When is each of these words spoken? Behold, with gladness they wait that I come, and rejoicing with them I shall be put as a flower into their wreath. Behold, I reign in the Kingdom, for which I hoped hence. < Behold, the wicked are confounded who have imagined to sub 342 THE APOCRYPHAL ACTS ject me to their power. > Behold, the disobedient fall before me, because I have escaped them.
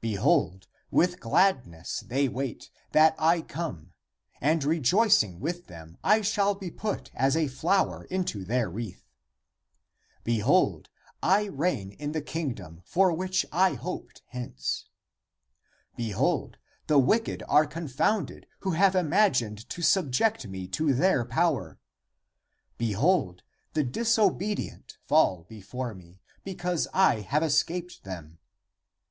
Behold, 0.00 0.66
with 0.90 1.20
gladness 1.20 2.00
they 2.06 2.26
wait 2.26 2.70
that 2.92 3.14
I 3.18 3.42
come, 3.42 3.92
and 4.40 4.64
rejoicing 4.64 5.40
with 5.40 5.66
them 5.66 5.98
I 6.02 6.22
shall 6.22 6.54
be 6.54 6.70
put 6.70 7.10
as 7.14 7.36
a 7.36 7.48
flower 7.48 8.04
into 8.04 8.46
their 8.46 8.70
wreath. 8.70 9.04
Behold, 10.24 10.88
I 11.22 11.48
reign 11.48 11.90
in 11.92 12.12
the 12.12 12.22
Kingdom, 12.22 12.80
for 12.86 13.12
which 13.12 13.44
I 13.52 13.74
hoped 13.74 14.22
hence. 14.28 14.86
< 15.38 15.96
Behold, 15.98 16.56
the 16.86 16.98
wicked 16.98 17.42
are 17.46 17.66
confounded 17.66 18.46
who 18.60 18.70
have 18.70 18.94
imagined 18.94 19.68
to 19.68 19.82
sub 19.82 20.14
342 20.14 20.94
THE 20.94 20.94
APOCRYPHAL 20.94 20.94
ACTS 20.94 20.96
ject 20.96 20.96
me 20.96 20.96
to 20.96 20.98
their 20.98 21.24
power. 21.26 21.78
> 22.28 22.78
Behold, 22.78 23.42
the 23.74 23.84
disobedient 23.84 24.96
fall 25.02 25.44
before 25.46 25.92
me, 25.94 26.22
because 26.42 26.88
I 26.94 27.20
have 27.20 27.42
escaped 27.42 28.04
them. 28.04 28.38